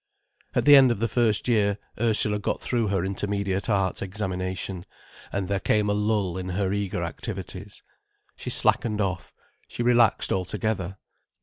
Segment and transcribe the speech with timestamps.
[0.55, 4.83] At the end of the first year Ursula got through her Intermediate Arts examination,
[5.31, 7.83] and there came a lull in her eager activities.
[8.35, 9.35] She slackened off,
[9.67, 10.97] she relaxed altogether.